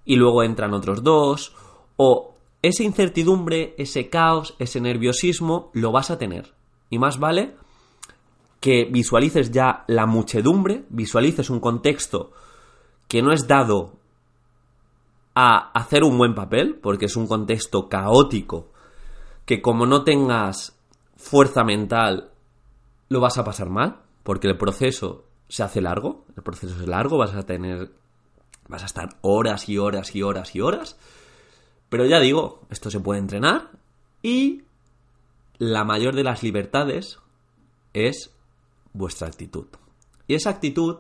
y 0.04 0.16
luego 0.16 0.42
entran 0.42 0.75
otros 0.75 1.04
dos, 1.04 1.54
o 1.97 2.35
esa 2.61 2.82
incertidumbre, 2.82 3.75
ese 3.78 4.11
caos, 4.11 4.56
ese 4.58 4.80
nerviosismo, 4.80 5.70
lo 5.75 5.92
vas 5.92 6.11
a 6.11 6.18
tener. 6.18 6.54
Y 6.90 6.99
más 6.99 7.20
vale 7.20 7.54
que 8.61 8.85
visualices 8.90 9.52
ya 9.52 9.85
la 9.87 10.06
muchedumbre, 10.06 10.85
visualices 10.88 11.49
un 11.49 11.61
contexto 11.61 12.32
que 13.06 13.23
no 13.23 13.32
es 13.32 13.47
dado 13.47 13.92
a 15.37 15.70
hacer 15.70 16.02
un 16.02 16.18
buen 16.18 16.35
papel, 16.35 16.75
porque 16.75 17.06
es 17.06 17.14
un 17.14 17.28
contexto 17.28 17.88
caótico, 17.88 18.73
que 19.47 19.62
como 19.62 19.87
no 19.87 20.02
tengas 20.02 20.76
fuerza 21.16 21.62
mental 21.62 22.32
lo 23.09 23.21
vas 23.21 23.38
a 23.38 23.45
pasar 23.45 23.69
mal, 23.69 24.03
porque 24.23 24.49
el 24.49 24.59
proceso 24.59 25.25
se 25.49 25.62
hace 25.62 25.81
largo, 25.81 26.27
el 26.37 26.43
proceso 26.43 26.75
es 26.81 26.87
largo, 26.87 27.19
vas 27.19 27.35
a 27.35 27.47
tener, 27.47 27.93
vas 28.69 28.83
a 28.83 28.87
estar 28.87 29.19
horas 29.23 29.69
y 29.69 29.79
horas 29.79 30.15
y 30.15 30.23
horas 30.23 30.55
y 30.55 30.61
horas, 30.61 30.99
pero 31.88 32.05
ya 32.05 32.21
digo, 32.21 32.67
esto 32.71 32.91
se 32.91 33.00
puede 33.00 33.21
entrenar 33.21 33.71
y 34.23 34.62
la 35.57 35.85
mayor 35.85 36.15
de 36.15 36.25
las 36.25 36.43
libertades 36.43 37.19
es 37.95 38.35
vuestra 38.93 39.29
actitud. 39.29 39.67
Y 40.27 40.35
esa 40.35 40.50
actitud 40.50 40.99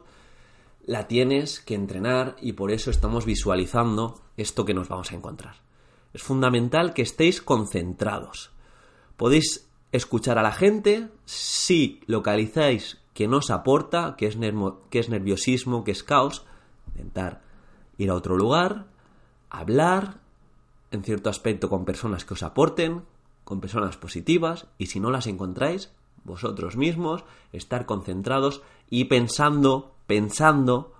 la 0.86 1.06
tienes 1.06 1.60
que 1.60 1.74
entrenar 1.74 2.36
y 2.40 2.54
por 2.54 2.70
eso 2.70 2.90
estamos 2.90 3.26
visualizando 3.26 4.22
esto 4.38 4.64
que 4.64 4.72
nos 4.72 4.88
vamos 4.88 5.12
a 5.12 5.16
encontrar. 5.16 5.56
Es 6.14 6.22
fundamental 6.22 6.94
que 6.94 7.02
estéis 7.02 7.42
concentrados. 7.42 8.50
Podéis 9.18 9.67
escuchar 9.92 10.38
a 10.38 10.42
la 10.42 10.52
gente 10.52 11.08
si 11.24 12.00
localizáis 12.06 12.98
que 13.14 13.28
nos 13.28 13.50
aporta, 13.50 14.14
que 14.16 14.26
es, 14.26 14.36
que 14.90 14.98
es 14.98 15.08
nerviosismo, 15.08 15.84
que 15.84 15.90
es 15.90 16.02
caos, 16.04 16.44
intentar 16.94 17.42
ir 17.96 18.10
a 18.10 18.14
otro 18.14 18.36
lugar, 18.36 18.86
hablar, 19.50 20.20
en 20.90 21.02
cierto 21.02 21.28
aspecto 21.28 21.68
con 21.68 21.84
personas 21.84 22.24
que 22.24 22.34
os 22.34 22.42
aporten, 22.42 23.02
con 23.44 23.60
personas 23.60 23.96
positivas, 23.96 24.66
y 24.78 24.86
si 24.86 25.00
no 25.00 25.10
las 25.10 25.26
encontráis, 25.26 25.90
vosotros 26.24 26.76
mismos, 26.76 27.24
estar 27.52 27.86
concentrados 27.86 28.62
y 28.88 29.06
pensando, 29.06 29.94
pensando 30.06 30.92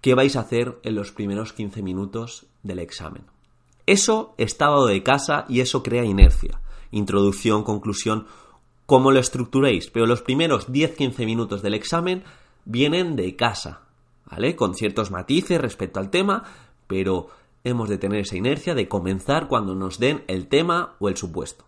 qué 0.00 0.14
vais 0.14 0.36
a 0.36 0.40
hacer 0.40 0.78
en 0.82 0.94
los 0.94 1.12
primeros 1.12 1.52
15 1.52 1.82
minutos 1.82 2.46
del 2.62 2.78
examen. 2.78 3.24
Eso 3.86 4.34
está 4.38 4.66
dado 4.66 4.86
de 4.86 5.02
casa 5.02 5.44
y 5.48 5.60
eso 5.60 5.82
crea 5.82 6.04
inercia. 6.04 6.60
Introducción, 6.94 7.64
conclusión, 7.64 8.26
cómo 8.86 9.10
lo 9.10 9.18
estructuréis, 9.18 9.90
pero 9.90 10.06
los 10.06 10.22
primeros 10.22 10.68
10-15 10.68 11.26
minutos 11.26 11.62
del 11.62 11.74
examen 11.74 12.22
vienen 12.64 13.16
de 13.16 13.34
casa, 13.36 13.82
¿vale? 14.30 14.56
Con 14.56 14.74
ciertos 14.74 15.10
matices 15.10 15.60
respecto 15.60 16.00
al 16.00 16.10
tema, 16.10 16.44
pero 16.86 17.28
hemos 17.64 17.88
de 17.88 17.98
tener 17.98 18.20
esa 18.20 18.36
inercia 18.36 18.74
de 18.74 18.88
comenzar 18.88 19.48
cuando 19.48 19.74
nos 19.74 19.98
den 19.98 20.22
el 20.28 20.48
tema 20.48 20.94
o 21.00 21.08
el 21.08 21.16
supuesto. 21.16 21.64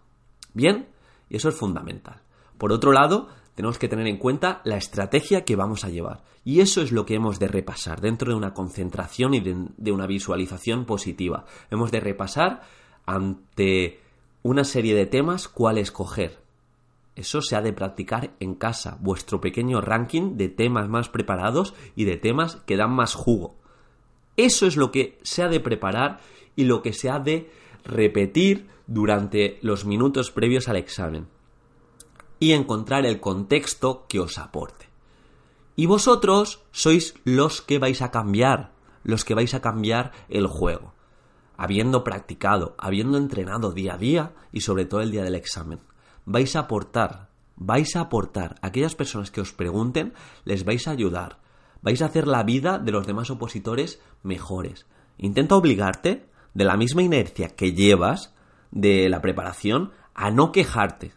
¿Bien? 0.55 0.89
Y 1.29 1.37
eso 1.37 1.49
es 1.49 1.57
fundamental. 1.57 2.21
Por 2.57 2.73
otro 2.73 2.93
lado, 2.93 3.29
tenemos 3.57 3.79
que 3.79 3.89
tener 3.89 4.07
en 4.07 4.19
cuenta 4.19 4.61
la 4.65 4.77
estrategia 4.77 5.45
que 5.45 5.57
vamos 5.57 5.85
a 5.85 5.89
llevar. 5.89 6.23
Y 6.45 6.61
eso 6.61 6.83
es 6.83 6.93
lo 6.93 7.05
que 7.05 7.15
hemos 7.15 7.39
de 7.39 7.49
repasar 7.49 8.01
dentro 8.01 8.31
de 8.31 8.37
una 8.37 8.55
concentración 8.55 9.35
y 9.35 9.41
de, 9.41 9.91
una 9.93 10.07
visualización 10.07 10.85
positiva. 10.85 11.45
Hemos 11.71 11.91
de 11.91 12.01
repasar 12.01 12.63
ante 13.05 14.01
una 14.47 14.63
serie 14.63 14.95
de 14.95 15.07
temas 15.07 15.49
cuál 15.49 15.77
escoger. 15.77 16.39
Eso 17.17 17.43
se 17.43 17.57
ha 17.57 17.63
de 17.63 17.73
practicar 17.73 18.31
en 18.39 18.55
casa, 18.55 18.97
vuestro 19.01 19.41
pequeño 19.41 19.81
ranking 19.81 20.37
de 20.37 20.49
temas 20.49 20.89
más 20.89 21.09
preparados 21.09 21.75
y 21.97 22.05
de 22.05 22.17
temas 22.17 22.57
que 22.65 22.77
dan 22.77 22.93
más 22.93 23.15
jugo. 23.15 23.57
Eso 24.37 24.67
es 24.67 24.77
lo 24.77 24.93
que 24.93 25.19
se 25.23 25.43
ha 25.43 25.49
de 25.49 25.59
preparar 25.59 26.21
y 26.55 26.65
lo 26.65 26.81
que 26.81 26.93
se 26.93 27.11
ha 27.11 27.19
de 27.19 27.51
repetir 27.85 28.69
durante 28.87 29.59
los 29.63 29.85
minutos 29.85 30.31
previos 30.31 30.69
al 30.69 30.77
examen 30.77 31.27
y 32.39 32.53
encontrar 32.53 33.05
el 33.05 33.19
contexto 33.19 34.07
que 34.09 34.21
os 34.21 34.39
aporte. 34.39 34.87
Y 35.75 35.87
vosotros 35.87 36.63
sois 36.71 37.15
los 37.25 37.63
que 37.63 37.79
vais 37.79 38.01
a 38.01 38.13
cambiar, 38.13 38.71
los 39.03 39.25
que 39.25 39.35
vais 39.35 39.55
a 39.55 39.61
cambiar 39.61 40.13
el 40.29 40.47
juego, 40.47 40.93
habiendo 41.57 42.05
practicado, 42.05 42.75
habiendo 42.79 43.19
entrenado 43.19 43.73
día 43.73 43.95
a 43.95 43.99
día 43.99 44.33
y 44.53 44.61
sobre 44.61 44.85
todo 44.85 45.01
el 45.01 45.11
día 45.11 45.25
del 45.25 45.35
examen. 45.35 45.81
Vais 46.25 46.57
a 46.57 46.61
aportar, 46.61 47.31
vais 47.57 47.97
a 47.97 48.01
aportar. 48.01 48.57
Aquellas 48.63 48.95
personas 48.95 49.31
que 49.31 49.41
os 49.41 49.53
pregunten, 49.53 50.15
les 50.45 50.65
vais 50.65 50.87
a 50.89 50.93
ayudar, 50.93 51.41
vais 51.83 52.03
a 52.03 52.07
hacer 52.07 52.27
la 52.27 52.43
vida 52.43 52.79
de 52.79 52.93
los 52.93 53.07
demás 53.07 53.31
opositores 53.31 54.01
mejores. 54.23 54.87
Intenta 55.19 55.57
obligarte, 55.57 56.29
de 56.55 56.65
la 56.65 56.77
misma 56.77 57.03
inercia 57.03 57.49
que 57.49 57.73
llevas 57.73 58.35
de 58.71 59.09
la 59.09 59.21
preparación, 59.21 59.93
a 60.15 60.31
no 60.31 60.53
quejarte. 60.53 61.13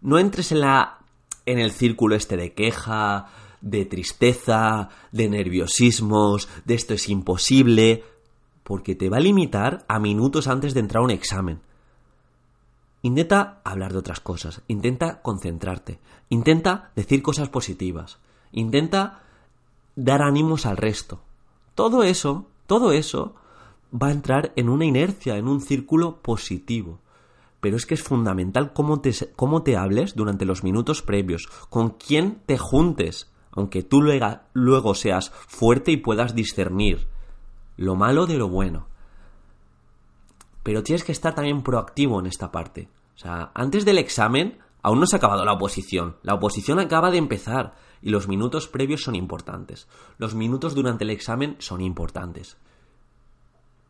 No 0.00 0.18
entres 0.18 0.52
en 0.52 0.60
la 0.60 0.98
en 1.46 1.58
el 1.58 1.72
círculo 1.72 2.14
este 2.14 2.36
de 2.36 2.54
queja, 2.54 3.26
de 3.60 3.84
tristeza, 3.84 4.90
de 5.12 5.28
nerviosismos, 5.28 6.48
de 6.64 6.74
esto 6.74 6.94
es 6.94 7.08
imposible, 7.08 8.04
porque 8.64 8.94
te 8.94 9.10
va 9.10 9.18
a 9.18 9.20
limitar 9.20 9.84
a 9.86 10.00
minutos 10.00 10.48
antes 10.48 10.74
de 10.74 10.80
entrar 10.80 11.02
a 11.02 11.04
un 11.04 11.10
examen. 11.10 11.60
Intenta 13.02 13.60
hablar 13.64 13.92
de 13.92 13.98
otras 13.98 14.20
cosas, 14.20 14.62
intenta 14.66 15.20
concentrarte, 15.20 16.00
intenta 16.30 16.90
decir 16.96 17.22
cosas 17.22 17.50
positivas, 17.50 18.18
intenta 18.50 19.20
dar 19.94 20.22
ánimos 20.22 20.64
al 20.64 20.78
resto. 20.78 21.20
Todo 21.74 22.02
eso, 22.02 22.46
todo 22.66 22.92
eso 22.92 23.34
va 23.92 24.08
a 24.08 24.12
entrar 24.12 24.52
en 24.56 24.70
una 24.70 24.86
inercia, 24.86 25.36
en 25.36 25.46
un 25.46 25.60
círculo 25.60 26.22
positivo. 26.22 26.98
Pero 27.60 27.76
es 27.76 27.84
que 27.84 27.94
es 27.94 28.02
fundamental 28.02 28.72
cómo 28.72 29.00
te, 29.00 29.12
cómo 29.36 29.62
te 29.62 29.76
hables 29.76 30.14
durante 30.14 30.46
los 30.46 30.64
minutos 30.64 31.02
previos, 31.02 31.48
con 31.68 31.90
quién 31.90 32.40
te 32.46 32.56
juntes, 32.56 33.30
aunque 33.52 33.82
tú 33.82 34.00
luego, 34.00 34.40
luego 34.54 34.94
seas 34.94 35.30
fuerte 35.30 35.92
y 35.92 35.98
puedas 35.98 36.34
discernir 36.34 37.13
lo 37.76 37.96
malo 37.96 38.26
de 38.26 38.36
lo 38.36 38.48
bueno. 38.48 38.88
Pero 40.62 40.82
tienes 40.82 41.04
que 41.04 41.12
estar 41.12 41.34
también 41.34 41.62
proactivo 41.62 42.18
en 42.20 42.26
esta 42.26 42.50
parte. 42.50 42.88
O 43.14 43.18
sea, 43.18 43.52
antes 43.54 43.84
del 43.84 43.98
examen 43.98 44.58
aún 44.82 45.00
no 45.00 45.06
se 45.06 45.16
ha 45.16 45.18
acabado 45.18 45.44
la 45.44 45.54
oposición. 45.54 46.16
La 46.22 46.34
oposición 46.34 46.78
acaba 46.78 47.10
de 47.10 47.18
empezar 47.18 47.74
y 48.02 48.10
los 48.10 48.28
minutos 48.28 48.68
previos 48.68 49.02
son 49.02 49.14
importantes. 49.14 49.88
Los 50.18 50.34
minutos 50.34 50.74
durante 50.74 51.04
el 51.04 51.10
examen 51.10 51.56
son 51.58 51.80
importantes. 51.80 52.58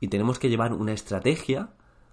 Y 0.01 0.09
tenemos 0.09 0.38
que 0.38 0.49
llevar 0.49 0.73
una 0.73 0.92
estrategia 0.92 1.70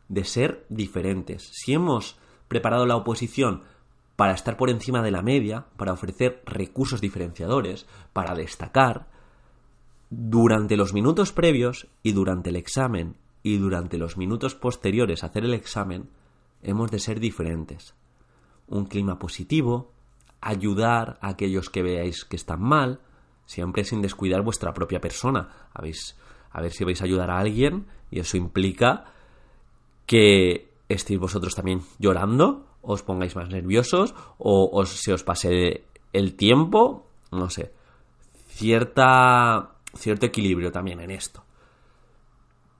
de 0.09 0.23
ser 0.23 0.65
diferentes. 0.69 1.51
Si 1.53 1.73
hemos 1.73 2.17
preparado 2.47 2.85
la 2.85 2.95
oposición 2.95 3.63
para 4.15 4.33
estar 4.33 4.57
por 4.57 4.69
encima 4.69 5.01
de 5.01 5.11
la 5.11 5.21
media, 5.21 5.67
para 5.77 5.93
ofrecer 5.93 6.41
recursos 6.45 7.01
diferenciadores, 7.01 7.85
para 8.13 8.33
destacar, 8.33 9.07
durante 10.11 10.75
los 10.75 10.93
minutos 10.93 11.31
previos 11.31 11.87
y 12.03 12.11
durante 12.11 12.49
el 12.49 12.57
examen 12.57 13.15
y 13.43 13.57
durante 13.57 13.97
los 13.97 14.17
minutos 14.17 14.55
posteriores 14.55 15.23
a 15.23 15.27
hacer 15.27 15.45
el 15.45 15.53
examen, 15.53 16.09
hemos 16.61 16.91
de 16.91 16.99
ser 16.99 17.19
diferentes. 17.19 17.95
Un 18.67 18.85
clima 18.85 19.17
positivo, 19.17 19.91
ayudar 20.41 21.17
a 21.21 21.29
aquellos 21.29 21.69
que 21.69 21.81
veáis 21.81 22.25
que 22.25 22.35
están 22.35 22.61
mal, 22.61 22.99
siempre 23.45 23.85
sin 23.85 24.01
descuidar 24.01 24.43
vuestra 24.43 24.73
propia 24.73 24.99
persona. 24.99 25.49
a 25.73 26.61
ver 26.61 26.71
si 26.73 26.83
vais 26.83 27.01
a 27.01 27.05
ayudar 27.05 27.31
a 27.31 27.39
alguien 27.39 27.87
y 28.11 28.19
eso 28.19 28.35
implica 28.35 29.05
que 30.05 30.69
estéis 30.89 31.19
vosotros 31.19 31.55
también 31.55 31.81
llorando, 31.99 32.67
os 32.81 33.01
pongáis 33.01 33.37
más 33.37 33.49
nerviosos 33.49 34.13
o 34.37 34.85
se 34.85 35.13
os 35.13 35.23
pase 35.23 35.85
el 36.11 36.35
tiempo, 36.35 37.07
no 37.31 37.49
sé, 37.49 37.71
cierta, 38.49 39.70
cierto 39.95 40.25
equilibrio 40.25 40.71
también 40.71 40.99
en 40.99 41.11
esto. 41.11 41.43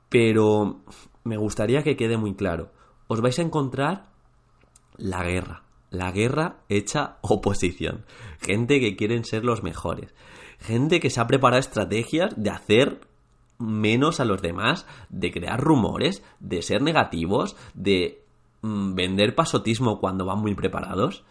Pero 0.10 0.82
me 1.24 1.38
gustaría 1.38 1.84
que 1.84 1.95
quede 1.95 2.17
muy 2.17 2.34
claro, 2.36 2.71
os 3.08 3.21
vais 3.21 3.38
a 3.39 3.43
encontrar 3.43 4.10
la 4.97 5.24
guerra 5.24 5.63
la 5.91 6.12
guerra 6.12 6.62
hecha 6.69 7.17
oposición. 7.21 8.06
Gente 8.39 8.80
que 8.80 8.95
quieren 8.95 9.24
ser 9.24 9.45
los 9.45 9.62
mejores. 9.62 10.15
Gente 10.58 11.00
que 11.00 11.12
se 11.12 11.19
ha 11.19 11.28
preparado 11.28 11.60
estrategias 11.60 12.34
de 12.36 12.50
hacer 12.50 13.02
menos 13.60 14.19
a 14.19 14.26
los 14.26 14.41
demás, 14.41 14.88
de 15.10 15.32
crear 15.32 15.60
rumores, 15.60 16.24
de 16.39 16.63
ser 16.63 16.82
negativos, 16.82 17.56
de 17.76 18.24
mm, 18.62 18.95
vender 18.95 19.36
pasotismo 19.36 20.00
cuando 20.00 20.26
van 20.26 20.39
muy 20.39 20.56
preparados. 20.56 21.24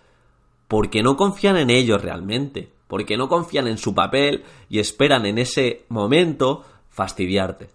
Porque 0.69 1.03
no 1.03 1.16
confían 1.16 1.57
en 1.57 1.71
ellos 1.71 2.01
realmente. 2.01 2.73
Porque 2.90 3.16
no 3.16 3.31
confían 3.31 3.68
en 3.68 3.79
su 3.79 3.94
papel 3.94 4.44
y 4.68 4.81
esperan 4.81 5.24
en 5.24 5.38
ese 5.38 5.87
momento 5.88 6.66
fastidiarte. 6.90 7.70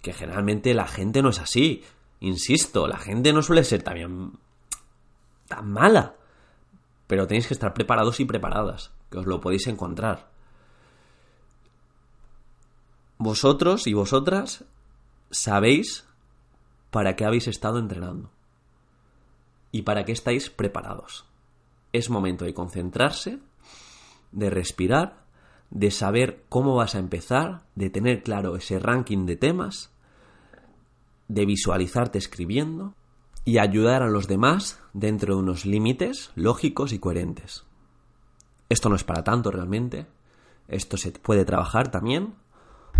Que 0.00 0.12
generalmente 0.12 0.72
la 0.74 0.86
gente 0.86 1.22
no 1.22 1.30
es 1.30 1.40
así. 1.40 1.82
Insisto, 2.20 2.86
la 2.86 2.98
gente 2.98 3.32
no 3.32 3.42
suele 3.42 3.64
ser 3.64 3.82
también 3.82 4.34
tan 5.48 5.68
mala 5.68 6.14
pero 7.08 7.26
tenéis 7.26 7.48
que 7.48 7.54
estar 7.54 7.74
preparados 7.74 8.20
y 8.20 8.26
preparadas, 8.26 8.92
que 9.10 9.18
os 9.18 9.26
lo 9.26 9.40
podéis 9.40 9.66
encontrar. 9.66 10.28
Vosotros 13.16 13.88
y 13.88 13.94
vosotras 13.94 14.64
sabéis 15.30 16.06
para 16.90 17.16
qué 17.16 17.24
habéis 17.24 17.48
estado 17.48 17.78
entrenando 17.78 18.30
y 19.72 19.82
para 19.82 20.04
qué 20.04 20.12
estáis 20.12 20.50
preparados. 20.50 21.24
Es 21.92 22.10
momento 22.10 22.44
de 22.44 22.54
concentrarse, 22.54 23.40
de 24.32 24.50
respirar, 24.50 25.24
de 25.70 25.90
saber 25.90 26.44
cómo 26.48 26.76
vas 26.76 26.94
a 26.94 26.98
empezar, 26.98 27.62
de 27.74 27.90
tener 27.90 28.22
claro 28.22 28.56
ese 28.56 28.78
ranking 28.78 29.26
de 29.26 29.36
temas, 29.36 29.90
de 31.28 31.44
visualizarte 31.46 32.18
escribiendo 32.18 32.94
y 33.44 33.58
ayudar 33.58 34.02
a 34.02 34.08
los 34.08 34.28
demás 34.28 34.80
dentro 34.92 35.34
de 35.34 35.40
unos 35.40 35.66
límites 35.66 36.30
lógicos 36.34 36.92
y 36.92 36.98
coherentes. 36.98 37.64
Esto 38.68 38.88
no 38.88 38.96
es 38.96 39.04
para 39.04 39.24
tanto 39.24 39.50
realmente, 39.50 40.06
esto 40.68 40.96
se 40.96 41.12
puede 41.12 41.44
trabajar 41.44 41.90
también. 41.90 42.34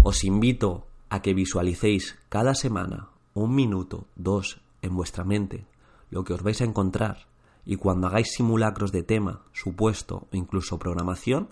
Os 0.03 0.25
invito 0.25 0.87
a 1.11 1.21
que 1.21 1.35
visualicéis 1.35 2.19
cada 2.29 2.55
semana 2.55 3.09
un 3.35 3.55
minuto, 3.55 4.07
dos 4.17 4.61
en 4.83 4.95
vuestra 4.95 5.25
mente 5.25 5.67
lo 6.11 6.25
que 6.25 6.33
os 6.33 6.43
vais 6.43 6.61
a 6.61 6.65
encontrar 6.65 7.27
y 7.69 7.77
cuando 7.77 8.07
hagáis 8.07 8.33
simulacros 8.33 8.93
de 8.93 9.03
tema, 9.03 9.43
supuesto 9.53 10.27
o 10.33 10.37
incluso 10.37 10.79
programación, 10.79 11.51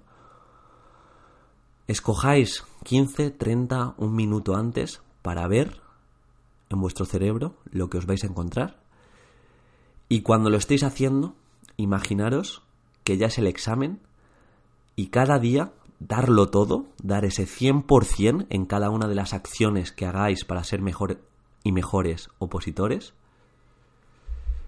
escojáis 1.87 2.65
15, 2.85 3.33
30, 3.33 3.95
un 3.99 4.17
minuto 4.17 4.57
antes 4.57 5.03
para 5.21 5.47
ver 5.47 5.83
en 6.71 6.81
vuestro 6.81 7.05
cerebro 7.05 7.55
lo 7.71 7.91
que 7.91 7.99
os 7.99 8.07
vais 8.07 8.25
a 8.25 8.29
encontrar 8.29 8.81
y 10.09 10.23
cuando 10.23 10.49
lo 10.49 10.57
estéis 10.57 10.85
haciendo, 10.85 11.35
imaginaros 11.77 12.63
que 13.05 13.19
ya 13.19 13.27
es 13.27 13.37
el 13.37 13.47
examen 13.47 14.01
y 14.97 15.09
cada 15.09 15.39
día 15.39 15.75
darlo 16.01 16.49
todo, 16.49 16.87
dar 17.03 17.27
ese 17.27 17.45
100% 17.45 18.47
en 18.49 18.65
cada 18.65 18.89
una 18.89 19.07
de 19.07 19.17
las 19.17 19.35
acciones 19.35 19.93
que 19.93 20.07
hagáis 20.07 20.47
para 20.47 20.65
ser 20.65 20.81
mejor 20.81 21.21
y 21.63 21.73
mejores 21.73 22.31
opositores. 22.39 23.13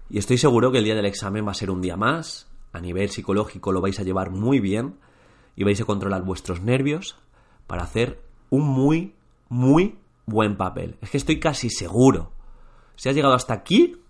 Y 0.09 0.17
estoy 0.17 0.37
seguro 0.37 0.71
que 0.71 0.79
el 0.79 0.83
día 0.83 0.95
del 0.95 1.05
examen 1.05 1.45
va 1.45 1.51
a 1.51 1.55
ser 1.55 1.69
un 1.69 1.81
día 1.81 1.95
más, 1.95 2.47
a 2.73 2.79
nivel 2.79 3.09
psicológico 3.09 3.71
lo 3.71 3.81
vais 3.81 3.99
a 3.99 4.03
llevar 4.03 4.31
muy 4.31 4.59
bien 4.59 4.95
y 5.55 5.63
vais 5.63 5.79
a 5.81 5.85
controlar 5.85 6.23
vuestros 6.23 6.61
nervios 6.61 7.17
para 7.67 7.83
hacer 7.83 8.21
un 8.49 8.67
muy, 8.67 9.13
muy 9.49 9.99
buen 10.25 10.57
papel. 10.57 10.97
Es 11.01 11.11
que 11.11 11.17
estoy 11.17 11.39
casi 11.39 11.69
seguro. 11.69 12.31
Si 12.95 13.09
has 13.09 13.15
llegado 13.15 13.35
hasta 13.35 13.53
aquí, 13.53 14.01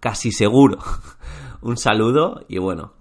casi 0.00 0.32
seguro. 0.32 0.78
un 1.62 1.76
saludo 1.76 2.44
y 2.48 2.58
bueno, 2.58 2.92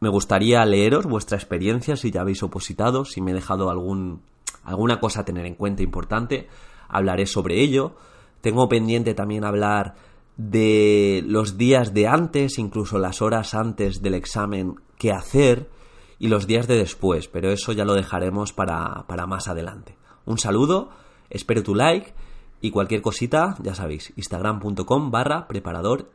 me 0.00 0.08
gustaría 0.08 0.64
leeros 0.64 1.06
vuestra 1.06 1.36
experiencia 1.36 1.96
si 1.96 2.10
ya 2.10 2.20
habéis 2.20 2.42
opositado, 2.42 3.04
si 3.04 3.20
me 3.20 3.32
he 3.32 3.34
dejado 3.34 3.70
algún, 3.70 4.22
alguna 4.64 5.00
cosa 5.00 5.20
a 5.20 5.24
tener 5.24 5.46
en 5.46 5.56
cuenta 5.56 5.82
importante, 5.82 6.48
hablaré 6.88 7.26
sobre 7.26 7.60
ello. 7.60 7.96
Tengo 8.40 8.68
pendiente 8.68 9.14
también 9.14 9.44
hablar 9.44 9.94
de 10.48 11.22
los 11.26 11.58
días 11.58 11.92
de 11.92 12.06
antes, 12.06 12.58
incluso 12.58 12.98
las 12.98 13.20
horas 13.20 13.54
antes 13.54 14.00
del 14.00 14.14
examen, 14.14 14.76
qué 14.96 15.12
hacer 15.12 15.68
y 16.18 16.28
los 16.28 16.46
días 16.46 16.66
de 16.66 16.76
después, 16.76 17.28
pero 17.28 17.50
eso 17.50 17.72
ya 17.72 17.84
lo 17.84 17.94
dejaremos 17.94 18.52
para, 18.52 19.04
para 19.06 19.26
más 19.26 19.48
adelante. 19.48 19.98
Un 20.24 20.38
saludo, 20.38 20.90
espero 21.28 21.62
tu 21.62 21.74
like 21.74 22.14
y 22.62 22.70
cualquier 22.70 23.02
cosita, 23.02 23.56
ya 23.62 23.74
sabéis, 23.74 24.12
instagram.com 24.16 25.10
barra 25.10 25.46
preparador. 25.46 26.10